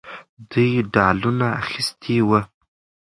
[0.51, 2.39] دوی ډالونه اخیستي وو.